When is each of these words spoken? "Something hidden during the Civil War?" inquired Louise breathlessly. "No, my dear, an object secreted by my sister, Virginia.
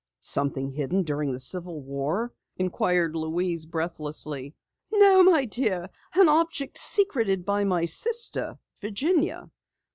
"Something 0.19 0.71
hidden 0.71 1.03
during 1.03 1.31
the 1.31 1.39
Civil 1.39 1.79
War?" 1.79 2.33
inquired 2.57 3.15
Louise 3.15 3.67
breathlessly. 3.67 4.55
"No, 4.91 5.21
my 5.21 5.45
dear, 5.45 5.91
an 6.15 6.27
object 6.27 6.75
secreted 6.79 7.45
by 7.45 7.63
my 7.65 7.85
sister, 7.85 8.57
Virginia. 8.81 9.51